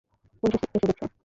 [0.43, 1.03] Police এসে গেছে!